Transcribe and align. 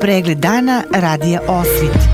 Pregled 0.00 0.38
dana 0.38 0.82
radija 0.94 1.40
Osvit. 1.48 2.08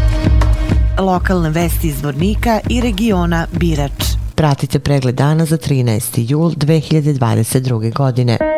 Lokalne 0.99 1.51
vesti 1.51 1.89
iz 1.89 2.03
Vornika 2.03 2.61
i 2.71 2.81
regiona 2.81 3.47
Birač. 3.53 4.05
Pratite 4.35 4.79
pregled 4.79 5.15
dana 5.15 5.45
za 5.45 5.57
13. 5.57 6.31
jul 6.31 6.51
2022. 6.51 7.93
godine. 7.95 8.54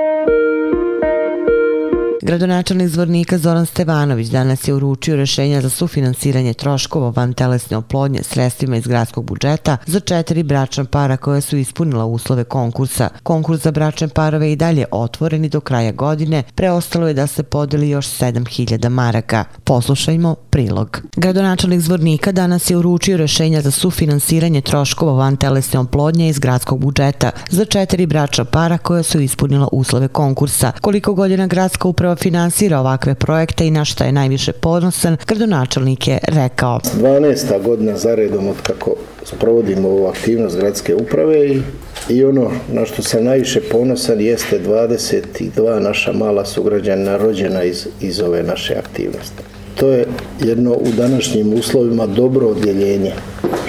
Gradonačelnik 2.27 2.89
zvornika 2.89 3.39
Zoran 3.39 3.67
Stevanović 3.67 4.29
danas 4.29 4.69
je 4.69 4.75
uručio 4.75 5.17
rešenja 5.17 5.61
za 5.61 5.71
sufinansiranje 5.71 6.55
troškova 6.55 7.13
van 7.17 7.33
telesne 7.33 7.77
oplodnje 7.77 8.23
sredstvima 8.23 8.77
iz 8.77 8.87
gradskog 8.87 9.25
budžeta 9.25 9.77
za 9.87 10.01
četiri 10.01 10.43
bračna 10.43 10.85
para 10.85 11.17
koja 11.17 11.41
su 11.41 11.57
ispunila 11.57 12.05
uslove 12.05 12.45
konkursa. 12.45 13.09
Konkurs 13.23 13.63
za 13.63 13.71
bračne 13.71 14.09
parove 14.09 14.53
i 14.53 14.57
dalje 14.57 14.85
otvoren 14.91 15.45
i 15.45 15.49
do 15.49 15.61
kraja 15.61 15.93
godine, 15.93 16.43
preostalo 16.55 17.09
je 17.09 17.15
da 17.15 17.27
se 17.27 17.43
podeli 17.43 17.89
još 17.89 18.07
7000 18.07 18.89
maraka. 18.89 19.45
Poslušajmo 19.65 20.35
prilog. 20.35 21.01
Gradonačelnik 21.17 21.81
zvornika 21.81 22.33
danas 22.33 22.71
je 22.71 22.77
uručio 22.77 23.17
rešenja 23.17 23.61
za 23.61 23.71
sufinansiranje 23.71 24.61
troškova 24.61 25.13
van 25.13 25.37
telesne 25.37 25.81
oplodnje 25.81 26.29
iz 26.29 26.39
gradskog 26.39 26.81
budžeta 26.81 27.31
za 27.51 27.65
četiri 27.65 28.07
bračna 28.07 28.45
para 28.45 28.79
koja 28.79 29.03
su 29.03 29.21
ispunila 29.21 29.69
uslove 29.73 30.09
konkursa. 30.09 30.73
Koliko 30.81 31.15
godina 31.15 31.47
gradska 31.47 31.89
uprava 31.89 32.16
finansira 32.17 32.81
ovakve 32.81 33.15
projekte 33.15 33.67
i 33.67 33.71
na 33.71 33.85
što 33.85 34.05
je 34.05 34.13
najviše 34.13 34.53
ponosan, 34.53 35.17
gradonačelnik 35.27 36.09
je 36.09 36.19
rekao. 36.23 36.81
12. 37.01 37.63
godina 37.63 37.97
za 37.97 38.15
redom 38.15 38.49
od 38.49 38.57
kako 38.63 38.95
sprovodimo 39.25 39.89
ovu 39.89 40.07
aktivnost 40.07 40.57
gradske 40.57 40.95
uprave 40.95 41.47
i, 41.49 41.63
i 42.09 42.25
ono 42.25 42.51
na 42.73 42.87
što 42.87 43.03
sam 43.03 43.25
najviše 43.25 43.61
ponosan 43.61 44.21
jeste 44.21 44.61
22 44.61 45.81
naša 45.81 46.13
mala 46.13 46.45
sugrađana 46.45 47.17
rođena 47.17 47.63
iz, 47.63 47.87
iz 48.01 48.21
ove 48.21 48.43
naše 48.43 48.75
aktivnosti. 48.75 49.56
To 49.77 49.91
je 49.91 50.07
jedno 50.41 50.73
u 50.73 50.89
današnjim 50.97 51.53
uslovima 51.53 52.07
dobro 52.07 52.47
odjeljenje 52.47 53.13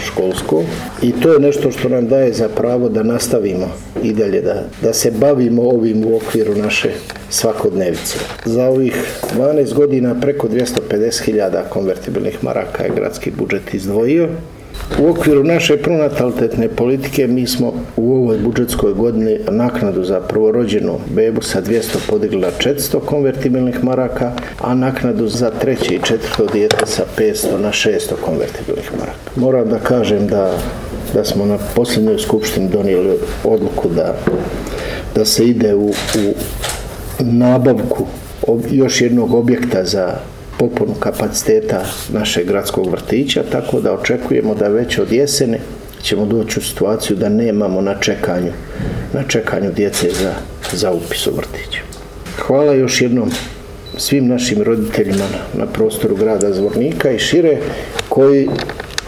školsko 0.05 0.63
i 1.01 1.11
to 1.11 1.33
je 1.33 1.39
nešto 1.39 1.71
što 1.71 1.89
nam 1.89 2.07
daje 2.07 2.33
za 2.33 2.49
pravo 2.49 2.89
da 2.89 3.03
nastavimo 3.03 3.71
i 4.03 4.13
dalje 4.13 4.41
da, 4.41 4.63
da 4.81 4.93
se 4.93 5.11
bavimo 5.11 5.63
ovim 5.63 6.05
u 6.05 6.15
okviru 6.15 6.55
naše 6.55 6.89
svakodnevice. 7.29 8.17
Za 8.45 8.65
ovih 8.65 9.21
12 9.37 9.73
godina 9.73 10.15
preko 10.21 10.47
250.000 10.47 11.61
konvertibilnih 11.69 12.43
maraka 12.43 12.83
je 12.83 12.91
gradski 12.95 13.31
budžet 13.31 13.73
izdvojio 13.73 14.29
U 14.99 15.09
okviru 15.09 15.43
naše 15.43 15.77
pronatalitetne 15.77 16.67
politike 16.67 17.27
mi 17.27 17.47
smo 17.47 17.73
u 17.95 18.15
ovoj 18.15 18.37
budžetskoj 18.37 18.93
godini 18.93 19.39
naknadu 19.49 20.03
za 20.03 20.19
prvorođenu 20.19 20.99
bebu 21.15 21.41
sa 21.41 21.61
200 21.61 21.97
podigli 22.09 22.39
na 22.39 22.47
400 22.47 22.99
konvertibilnih 22.99 23.83
maraka, 23.83 24.31
a 24.61 24.75
naknadu 24.75 25.27
za 25.27 25.51
treće 25.51 25.95
i 25.95 25.99
četvrto 26.03 26.45
dijete 26.45 26.85
sa 26.85 27.03
500 27.17 27.61
na 27.61 27.69
600 27.69 28.13
konvertibilnih 28.21 28.91
maraka. 28.99 29.31
Moram 29.35 29.69
da 29.69 29.79
kažem 29.79 30.27
da, 30.27 30.57
da 31.13 31.25
smo 31.25 31.45
na 31.45 31.57
posljednjoj 31.75 32.19
skupštini 32.19 32.69
donijeli 32.69 33.17
odluku 33.43 33.89
da, 33.89 34.15
da 35.15 35.25
se 35.25 35.45
ide 35.45 35.75
u, 35.75 35.87
u 35.89 36.33
nabavku 37.19 38.05
još 38.71 39.01
jednog 39.01 39.33
objekta 39.33 39.83
za 39.83 40.13
popunu 40.57 40.93
kapaciteta 40.99 41.85
našeg 42.09 42.47
gradskog 42.47 42.91
vrtića, 42.91 43.43
tako 43.51 43.81
da 43.81 43.93
očekujemo 43.93 44.55
da 44.55 44.67
već 44.67 44.99
od 44.99 45.11
jesene 45.11 45.59
ćemo 46.01 46.25
doći 46.25 46.59
u 46.59 46.63
situaciju 46.63 47.17
da 47.17 47.29
nemamo 47.29 47.81
na 47.81 47.95
čekanju, 47.99 48.51
na 49.13 49.23
čekanju 49.27 49.71
djece 49.71 50.09
za, 50.09 50.33
za 50.73 50.91
upis 50.91 51.27
u 51.27 51.31
vrtiću. 51.31 51.81
Hvala 52.37 52.73
još 52.73 53.01
jednom 53.01 53.31
svim 53.97 54.27
našim 54.27 54.61
roditeljima 54.61 55.25
na, 55.31 55.63
na 55.63 55.71
prostoru 55.71 56.15
grada 56.15 56.53
Zvornika 56.53 57.11
i 57.11 57.19
šire 57.19 57.57
koji 58.09 58.49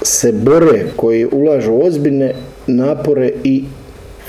se 0.02 0.32
bore, 0.32 0.86
koji 0.96 1.28
ulažu 1.32 1.80
ozbiljne 1.84 2.34
napore 2.68 3.32
i 3.44 3.64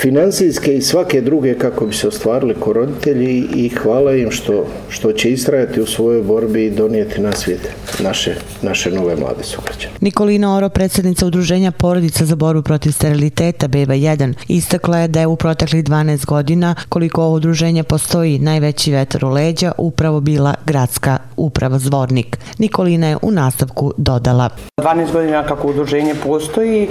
financijske 0.01 0.75
i 0.75 0.83
svake 0.83 1.21
druge 1.21 1.59
kako 1.59 1.87
bi 1.87 1.95
se 1.95 2.09
ostvarili 2.09 2.55
ko 2.55 2.73
roditelji 2.73 3.49
i 3.55 3.69
hvala 3.69 4.15
im 4.15 4.31
što, 4.31 4.67
što 4.89 5.13
će 5.13 5.31
istrajati 5.31 5.81
u 5.81 5.87
svojoj 5.87 6.23
borbi 6.23 6.65
i 6.65 6.71
donijeti 6.71 7.21
na 7.21 7.33
svijet 7.33 7.69
naše, 8.03 8.35
naše 8.63 8.91
nove 8.91 9.17
mlade 9.17 9.43
sugrađane. 9.43 9.93
Nikolina 10.01 10.57
Oro, 10.57 10.69
predsjednica 10.69 11.27
Udruženja 11.27 11.71
porodica 11.71 12.25
za 12.25 12.37
borbu 12.37 12.63
protiv 12.63 12.91
steriliteta 12.91 13.69
Beba 13.69 13.95
1, 13.95 14.35
istakla 14.49 14.99
je 14.99 15.09
da 15.09 15.21
je 15.21 15.27
u 15.27 15.37
proteklih 15.37 15.85
12 15.85 16.27
godina 16.27 16.75
koliko 16.89 17.23
ovo 17.23 17.35
udruženje 17.35 17.83
postoji 17.83 18.39
najveći 18.39 18.93
vetar 18.93 19.25
u 19.25 19.29
leđa 19.29 19.73
upravo 19.79 20.21
bila 20.21 20.55
gradska 20.67 21.19
uprava 21.37 21.79
Zvornik. 21.79 22.39
Nikolina 22.59 23.07
je 23.07 23.17
u 23.23 23.31
nastavku 23.31 23.93
dodala. 23.97 24.49
12 24.81 25.13
godina 25.13 25.47
kako 25.47 25.69
udruženje 25.69 26.15
postoji 26.25 26.89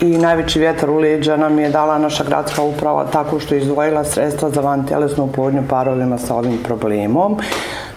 i 0.00 0.06
najveći 0.06 0.58
vjetar 0.58 0.90
u 0.90 0.98
leđa 0.98 1.36
nam 1.36 1.58
je 1.58 1.70
dala 1.70 1.98
naša 1.98 2.24
gradska 2.24 2.51
Hrvatska 2.52 2.62
uprava 2.62 3.04
tako 3.04 3.40
što 3.40 3.54
je 3.54 3.60
izdvojila 3.60 4.04
sredstva 4.04 4.50
za 4.50 4.60
van 4.60 4.86
telesnu 4.86 5.32
plodnju 5.32 5.62
parovima 5.68 6.18
sa 6.18 6.34
ovim 6.34 6.58
problemom. 6.64 7.38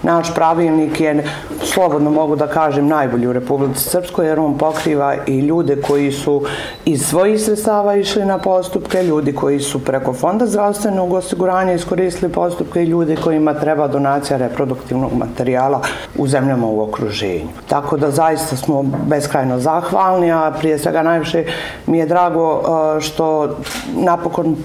Naš 0.06 0.34
pravilnik 0.34 1.02
je, 1.02 1.24
slobodno 1.64 2.12
mogu 2.12 2.36
da 2.36 2.48
kažem, 2.48 2.88
najbolji 2.88 3.28
u 3.28 3.34
Republici 3.34 3.90
Srpskoj 3.90 4.28
jer 4.28 4.40
on 4.40 4.58
pokriva 4.58 5.16
i 5.28 5.40
ljude 5.40 5.82
koji 5.82 6.12
su 6.12 6.44
iz 6.86 7.02
svojih 7.06 7.42
sredstava 7.42 7.96
išli 7.96 8.26
na 8.26 8.38
postupke, 8.38 9.04
ljudi 9.04 9.34
koji 9.34 9.60
su 9.60 9.84
preko 9.86 10.14
Fonda 10.14 10.46
zdravstvenog 10.46 11.14
osiguranja 11.14 11.74
iskoristili 11.74 12.32
postupke 12.32 12.84
i 12.84 12.86
ljudi 12.86 13.16
kojima 13.16 13.54
treba 13.54 13.88
donacija 13.88 14.38
reproduktivnog 14.38 15.14
materijala 15.14 15.82
u 16.18 16.28
zemljama 16.28 16.68
u 16.68 16.82
okruženju. 16.82 17.50
Tako 17.70 17.98
da 17.98 18.12
zaista 18.12 18.56
smo 18.56 18.84
beskrajno 18.84 19.60
zahvalni, 19.60 20.32
a 20.32 20.52
prije 20.60 20.80
svega 20.80 21.04
najviše 21.04 21.46
mi 21.88 21.98
je 21.98 22.06
drago 22.06 22.62
što 23.00 23.58
napokon 23.96 24.56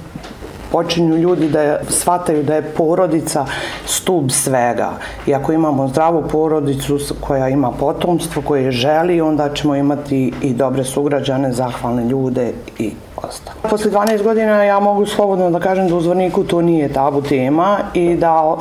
počinju 0.72 1.16
ljudi 1.16 1.48
da 1.48 1.78
shvataju 1.88 2.42
da 2.42 2.54
je 2.54 2.62
porodica 2.62 3.46
stub 3.86 4.30
svega. 4.30 4.92
I 5.26 5.34
ako 5.34 5.52
imamo 5.52 5.88
zdravu 5.88 6.24
porodicu 6.32 6.98
koja 7.20 7.48
ima 7.48 7.70
potomstvo, 7.70 8.42
koje 8.42 8.70
želi, 8.70 9.20
onda 9.20 9.54
ćemo 9.54 9.76
imati 9.76 10.32
i 10.42 10.54
dobre 10.54 10.84
sugrađane, 10.84 11.52
zahvalne 11.52 12.04
ljude 12.04 12.52
i. 12.78 12.92
Posle 13.70 13.90
12 13.90 14.22
godina 14.22 14.64
ja 14.64 14.80
mogu 14.80 15.06
slobodno 15.06 15.50
da 15.50 15.60
kažem 15.60 15.88
da 15.88 15.94
u 15.94 16.00
Zvorniku 16.00 16.44
to 16.44 16.62
nije 16.62 16.92
tabu 16.92 17.22
tema 17.22 17.78
i 17.94 18.14
da 18.14 18.56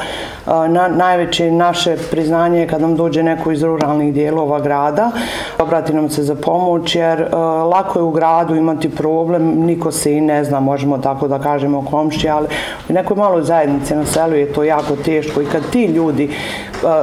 na, 0.46 0.88
najveće 0.88 1.52
naše 1.52 1.98
priznanje 2.12 2.60
je 2.60 2.68
kad 2.68 2.82
nam 2.82 2.96
dođe 2.96 3.24
neko 3.24 3.52
iz 3.52 3.64
ruralnih 3.64 4.14
dijelova 4.14 4.60
grada, 4.60 5.12
obrati 5.60 5.94
nam 5.94 6.10
se 6.10 6.24
za 6.24 6.36
pomoć 6.36 6.96
jer 6.96 7.28
lako 7.72 8.00
je 8.00 8.04
u 8.04 8.12
gradu 8.12 8.56
imati 8.56 8.90
problem, 8.90 9.66
niko 9.66 9.92
se 9.92 10.14
i 10.14 10.22
ne 10.22 10.44
zna, 10.44 10.60
možemo 10.60 10.98
tako 10.98 11.28
da 11.28 11.40
kažemo 11.40 11.86
komšći, 11.92 12.30
ali 12.30 12.48
u 12.90 12.94
nekoj 12.94 13.18
maloj 13.18 13.44
zajednici 13.44 13.96
na 13.96 14.06
selu 14.06 14.36
je 14.36 14.54
to 14.54 14.64
jako 14.64 14.96
teško 14.96 15.42
i 15.42 15.46
kad 15.46 15.70
ti 15.72 15.86
ljudi 15.86 16.30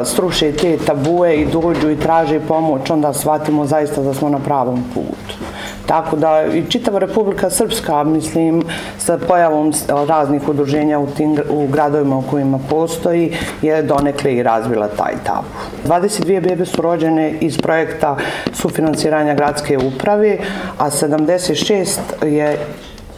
struše 0.04 0.52
te 0.52 0.76
tabue 0.76 1.36
i 1.36 1.46
dođu 1.46 1.90
i 1.90 2.00
traže 2.00 2.40
pomoć, 2.40 2.90
onda 2.90 3.12
shvatimo 3.12 3.66
zaista 3.66 4.02
da 4.02 4.14
smo 4.14 4.28
na 4.28 4.38
pravom 4.38 4.84
putu. 4.94 5.55
Tako 5.86 6.16
da 6.16 6.44
i 6.54 6.64
čitava 6.70 6.98
Republika 6.98 7.50
Srpska, 7.50 8.04
mislim, 8.04 8.62
sa 8.98 9.18
pojavom 9.18 9.72
raznih 10.08 10.48
udruženja 10.48 10.98
u, 10.98 11.06
tim, 11.06 11.38
u 11.50 11.66
gradovima 11.66 12.16
u 12.16 12.22
kojima 12.22 12.58
postoji, 12.70 13.36
je 13.62 13.82
donekle 13.82 14.34
i 14.34 14.42
razvila 14.42 14.88
taj 14.88 15.14
tabu. 15.24 15.46
22 15.86 16.40
bebe 16.40 16.66
su 16.66 16.82
rođene 16.82 17.34
iz 17.40 17.58
projekta 17.58 18.16
sufinansiranja 18.52 19.34
gradske 19.34 19.78
uprave, 19.78 20.38
a 20.78 20.90
76 20.90 22.24
je 22.24 22.58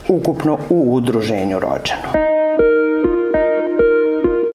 ukupno 0.08 0.58
u 0.70 0.94
udruženju 0.94 1.58
rođeno. 1.58 2.38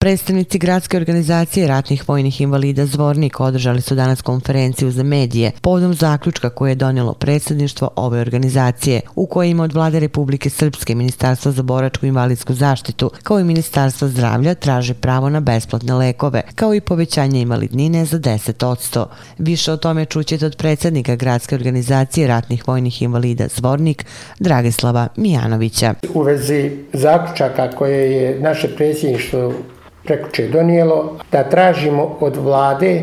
Predstavnici 0.04 0.60
gradske 0.60 0.98
organizacije 0.98 1.68
ratnih 1.68 2.10
vojnih 2.10 2.42
invalida 2.42 2.86
Zvornik 2.86 3.40
održali 3.40 3.82
su 3.82 3.96
danas 3.96 4.22
konferenciju 4.22 4.92
za 4.92 5.04
medije 5.04 5.52
povodom 5.62 5.94
zaključka 5.94 6.50
koje 6.50 6.72
je 6.72 6.76
donijelo 6.76 7.14
predsjedništvo 7.14 7.90
ove 7.96 8.20
organizacije 8.20 9.02
u 9.16 9.26
kojima 9.26 9.64
od 9.64 9.74
vlade 9.74 10.00
Republike 10.00 10.50
Srpske 10.50 10.96
Ministarstva 10.96 11.52
za 11.52 11.64
boračku 11.64 12.06
invalidsku 12.06 12.54
zaštitu 12.54 13.12
kao 13.24 13.40
i 13.40 13.44
Ministarstva 13.44 14.08
zdravlja 14.08 14.56
traže 14.56 14.94
pravo 14.94 15.30
na 15.30 15.40
besplatne 15.40 15.94
lekove 15.94 16.42
kao 16.56 16.74
i 16.74 16.82
povećanje 16.82 17.42
invalidnine 17.42 18.06
za 18.06 18.20
10%. 18.20 19.06
Više 19.38 19.72
o 19.72 19.78
tome 19.78 20.06
čućete 20.06 20.46
od 20.46 20.58
predsjednika 20.58 21.16
gradske 21.16 21.56
organizacije 21.56 22.28
ratnih 22.28 22.68
vojnih 22.68 23.02
invalida 23.02 23.48
Zvornik 23.56 24.06
Dragislava 24.40 25.08
Mijanovića. 25.16 25.94
U 26.14 26.22
vezi 26.22 26.72
zaključaka 26.94 27.72
koje 27.72 28.12
je 28.12 28.40
naše 28.40 28.76
predsjedništvo 28.76 29.54
prekuće 30.04 30.48
donijelo 30.48 31.20
da 31.32 31.44
tražimo 31.44 32.18
od 32.20 32.36
vlade 32.36 33.02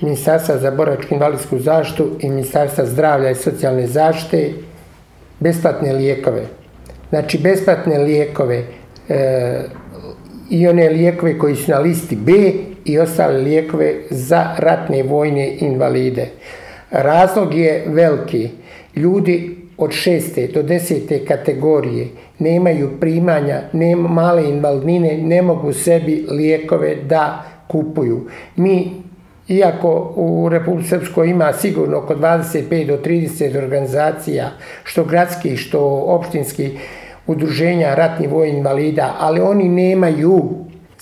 Ministarstva 0.00 0.58
za 0.58 0.70
boračku 0.70 1.14
invalidsku 1.14 1.58
zaštitu 1.58 2.10
i 2.20 2.28
Ministarstva 2.28 2.86
zdravlja 2.86 3.30
i 3.30 3.34
socijalne 3.34 3.86
zaštite 3.86 4.50
besplatne 5.40 5.92
lijekove. 5.92 6.42
Znači, 7.08 7.38
besplatne 7.38 7.98
lijekove 7.98 8.64
e, 9.08 9.60
i 10.50 10.68
one 10.68 10.88
lijekove 10.88 11.38
koji 11.38 11.56
su 11.56 11.70
na 11.70 11.78
listi 11.78 12.16
B 12.16 12.32
i 12.84 12.98
ostale 12.98 13.38
lijekove 13.38 13.94
za 14.10 14.46
ratne 14.58 15.02
vojne 15.02 15.56
invalide. 15.60 16.26
Razlog 16.90 17.54
je 17.54 17.84
veliki. 17.86 18.50
Ljudi 18.96 19.61
od 19.78 19.92
šeste 19.92 20.46
do 20.46 20.62
desete 20.62 21.24
kategorije 21.24 22.08
nemaju 22.38 22.90
primanja, 23.00 23.60
nema 23.72 24.08
male 24.08 24.48
invalidnine, 24.48 25.18
ne 25.18 25.42
mogu 25.42 25.72
sebi 25.72 26.26
lijekove 26.30 26.96
da 26.96 27.44
kupuju. 27.68 28.26
Mi, 28.56 28.92
iako 29.48 30.12
u 30.16 30.48
Republike 30.48 30.88
Srpskoj 30.88 31.28
ima 31.28 31.52
sigurno 31.52 31.98
oko 31.98 32.14
25 32.14 32.86
do 32.86 32.96
30 32.96 33.58
organizacija, 33.58 34.50
što 34.84 35.04
gradski, 35.04 35.56
što 35.56 35.80
opštinski, 36.06 36.70
udruženja 37.26 37.94
ratnih 37.94 38.30
vojnih 38.30 38.56
invalida, 38.56 39.14
ali 39.18 39.40
oni 39.40 39.68
nemaju 39.68 40.48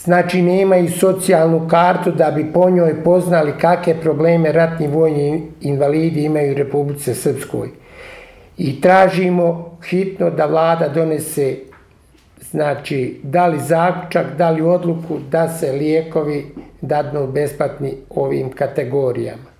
Znači 0.04 0.42
nemaju 0.42 0.90
socijalnu 0.90 1.68
kartu 1.68 2.10
da 2.10 2.30
bi 2.30 2.52
po 2.52 2.70
njoj 2.70 3.04
poznali 3.04 3.52
kakve 3.60 3.94
probleme 4.00 4.52
ratni 4.52 4.88
vojni 4.88 5.42
invalidi 5.60 6.22
imaju 6.24 6.52
u 6.52 6.54
Republice 6.54 7.14
Srpskoj. 7.14 7.68
I 8.60 8.80
tražimo 8.80 9.78
hitno 9.88 10.30
da 10.30 10.46
vlada 10.46 10.88
donese 10.88 11.56
znači 12.50 13.20
da 13.22 13.46
li 13.46 13.60
zaključak, 13.60 14.26
da 14.38 14.50
li 14.50 14.62
odluku 14.62 15.18
da 15.30 15.48
se 15.48 15.72
lijekovi 15.72 16.46
dadnu 16.80 17.26
besplatni 17.26 17.94
ovim 18.10 18.50
kategorijama. 18.50 19.50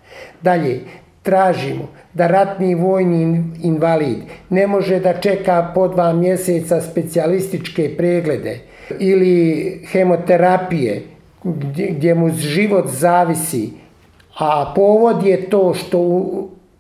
Dalje, 0.43 0.81
tražimo 1.23 1.89
da 2.15 2.27
ratni 2.27 2.75
vojni 2.75 3.45
invalid 3.63 4.19
ne 4.51 4.67
može 4.67 5.01
da 5.01 5.21
čeka 5.21 5.73
po 5.75 5.89
dva 5.89 6.13
mjeseca 6.13 6.81
specijalističke 6.81 7.95
preglede 7.97 8.59
ili 8.99 9.83
hemoterapije 9.93 11.03
gdje, 11.45 12.15
mu 12.15 12.31
život 12.31 12.85
zavisi, 12.89 13.71
a 14.39 14.73
povod 14.77 15.27
je 15.27 15.51
to 15.51 15.75
što 15.75 16.29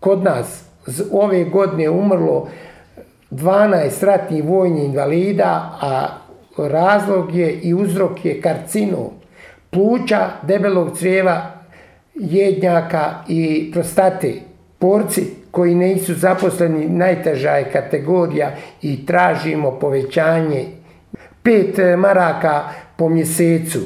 kod 0.00 0.24
nas 0.24 0.69
ove 1.12 1.44
godine 1.44 1.90
umrlo 1.90 2.48
12 3.30 4.04
ratnih 4.04 4.44
vojnih 4.44 4.84
invalida, 4.84 5.78
a 5.80 6.08
razlog 6.58 7.34
je 7.34 7.52
i 7.52 7.74
uzrok 7.74 8.24
je 8.24 8.40
karcinom 8.40 9.10
pluća, 9.70 10.30
debelog 10.42 10.98
crijeva, 10.98 11.50
jednjaka 12.14 13.14
i 13.28 13.70
prostate. 13.72 14.34
Porci 14.78 15.24
koji 15.50 15.74
nisu 15.74 16.14
zaposleni 16.14 16.88
najteža 16.88 17.50
je 17.50 17.70
kategorija 17.72 18.50
i 18.82 19.06
tražimo 19.06 19.70
povećanje 19.70 20.66
5 21.44 21.78
eh, 21.78 21.96
maraka 21.96 22.62
po 22.96 23.08
mjesecu, 23.08 23.78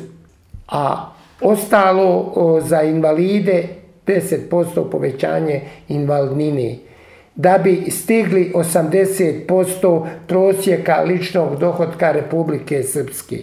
a 0.69 1.13
ostalo 1.41 2.33
za 2.61 2.83
invalide 2.83 3.84
10% 4.07 4.91
povećanje 4.91 5.61
invalidnine 5.89 6.77
da 7.37 7.59
bi 7.65 7.91
stigli 7.91 8.53
80% 8.55 10.07
prosjeka 10.29 10.95
ličnog 10.95 11.59
dohodka 11.59 12.13
Republike 12.13 12.83
Srpske. 12.83 13.39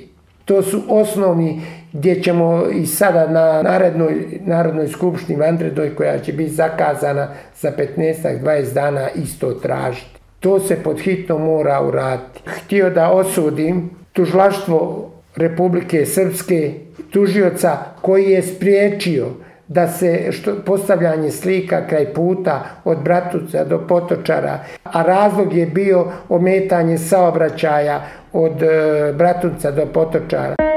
To 0.46 0.62
su 0.62 0.82
osnovni 0.88 1.62
gdje 1.94 2.24
ćemo 2.24 2.64
i 2.74 2.86
sada 2.86 3.28
na 3.28 3.62
narednoj 3.62 4.14
Narodnoj 4.46 4.88
skupštini 4.88 5.40
Vandredoj 5.40 5.96
koja 5.96 6.20
će 6.20 6.34
biti 6.34 6.54
zakazana 6.54 7.28
za 7.60 7.72
15-20 7.98 8.74
dana 8.74 9.10
isto 9.16 9.52
tražiti. 9.52 10.20
To 10.40 10.60
se 10.60 10.76
pod 10.84 11.00
hitno 11.00 11.38
mora 11.38 11.82
uraditi. 11.82 12.40
Htio 12.46 12.90
da 12.90 13.12
osudim 13.12 13.90
tužlaštvo 14.14 15.12
Republike 15.36 16.06
Srpske, 16.06 16.74
tužioca 17.12 17.78
koji 18.02 18.26
je 18.32 18.44
spriječio 18.44 19.28
da 19.74 19.88
se 19.88 20.32
što, 20.32 20.56
postavljanje 20.66 21.32
slika 21.32 21.88
kraj 21.88 22.14
puta 22.14 22.64
od 22.84 22.98
Bratuca 23.04 23.64
do 23.64 23.88
Potočara, 23.88 24.60
a 24.84 25.02
razlog 25.02 25.54
je 25.54 25.66
bio 25.66 26.06
ometanje 26.30 26.98
saobraćaja 26.98 28.02
od 28.34 28.64
e, 28.64 29.14
Bratuca 29.14 29.72
do 29.72 29.86
Potočara. 29.86 30.71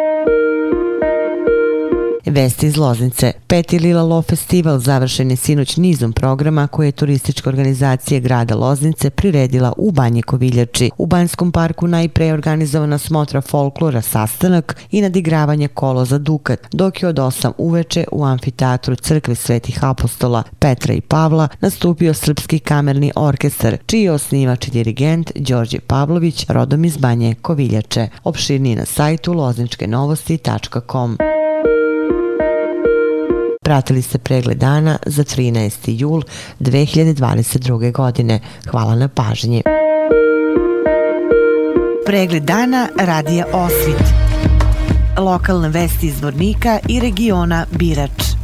Vesti 2.26 2.66
iz 2.66 2.76
Loznice. 2.76 3.32
Peti 3.46 3.78
Lila 3.78 4.02
Lo 4.02 4.22
festival 4.22 4.78
završen 4.78 5.30
je 5.30 5.36
sinoć 5.36 5.76
nizom 5.76 6.12
programa 6.12 6.66
koje 6.66 6.88
je 6.88 6.92
turistička 6.92 7.50
organizacija 7.50 8.20
grada 8.20 8.54
Loznice 8.54 9.10
priredila 9.10 9.72
u 9.76 9.90
Banje 9.90 10.22
Koviljači. 10.22 10.90
U 10.98 11.06
Banjskom 11.06 11.52
parku 11.52 11.86
najpre 11.86 12.26
je 12.26 12.32
organizovana 12.32 12.98
smotra 12.98 13.40
folklora 13.40 14.02
sastanak 14.02 14.76
i 14.90 15.02
nadigravanje 15.02 15.68
kolo 15.68 16.04
za 16.04 16.18
Dukat, 16.18 16.60
dok 16.72 17.02
je 17.02 17.08
od 17.08 17.16
8 17.16 17.52
uveče 17.58 18.04
u 18.12 18.24
amfiteatru 18.24 18.96
Crkve 18.96 19.34
Svetih 19.34 19.84
apostola 19.84 20.42
Petra 20.58 20.94
i 20.94 21.00
Pavla 21.00 21.48
nastupio 21.60 22.14
Srpski 22.14 22.58
kamerni 22.58 23.12
orkestar, 23.16 23.76
čiji 23.86 24.02
je 24.02 24.12
osnivač 24.12 24.68
i 24.68 24.70
dirigent 24.70 25.30
Đorđe 25.34 25.78
Pavlović, 25.80 26.46
rodom 26.48 26.84
iz 26.84 26.96
Banje 26.96 27.34
Koviljače. 27.42 28.08
Opširnije 28.24 28.76
na 28.76 28.84
sajtu 28.84 29.32
lozničkenovosti.com. 29.32 31.18
Pratili 33.64 34.02
ste 34.02 34.18
pregled 34.18 34.58
dana 34.58 34.98
za 35.06 35.24
13. 35.24 36.00
jul 36.00 36.22
2022. 36.60 37.92
godine. 37.92 38.40
Hvala 38.70 38.94
na 38.94 39.08
pažnji. 39.08 39.62
Pregled 42.06 42.42
dana 42.42 42.88
radija 42.98 43.46
Osvit. 43.52 44.04
Lokalne 45.18 45.68
vesti 45.68 46.06
iz 46.06 46.22
Vornika 46.22 46.78
i 46.88 47.00
regiona 47.00 47.66
Birač. 47.70 48.43